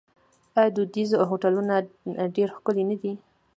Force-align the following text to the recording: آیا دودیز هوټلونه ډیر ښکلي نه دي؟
آیا 0.57 0.69
دودیز 0.75 1.09
هوټلونه 1.29 1.73
ډیر 2.35 2.47
ښکلي 2.55 2.83
نه 2.89 2.95
دي؟ 3.01 3.13